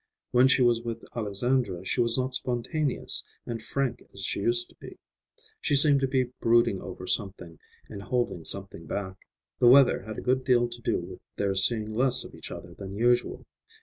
When 0.31 0.47
she 0.47 0.63
was 0.63 0.81
with 0.81 1.05
Alexandra 1.15 1.85
she 1.85 2.01
was 2.01 2.17
not 2.17 2.33
spontaneous 2.33 3.23
and 3.45 3.61
frank 3.61 4.01
as 4.15 4.21
she 4.23 4.39
used 4.39 4.69
to 4.69 4.75
be. 4.77 4.97
She 5.59 5.75
seemed 5.75 5.99
to 5.99 6.07
be 6.07 6.31
brooding 6.39 6.81
over 6.81 7.05
something, 7.05 7.59
and 7.87 8.01
holding 8.01 8.43
something 8.43 8.87
back. 8.87 9.27
The 9.59 9.67
weather 9.67 10.01
had 10.01 10.17
a 10.17 10.21
good 10.23 10.43
deal 10.43 10.67
to 10.67 10.81
do 10.81 10.97
with 11.01 11.19
their 11.35 11.53
seeing 11.53 11.93
less 11.93 12.23
of 12.23 12.33
each 12.33 12.49
other 12.49 12.73
than 12.73 12.95
usual. 12.95 13.45